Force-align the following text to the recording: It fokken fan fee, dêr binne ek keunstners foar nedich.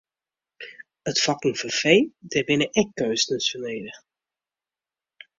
It 1.11 1.17
fokken 1.25 1.53
fan 1.59 1.73
fee, 1.81 2.09
dêr 2.29 2.45
binne 2.47 2.67
ek 2.81 2.89
keunstners 2.97 3.47
foar 3.51 3.63
nedich. 3.65 3.99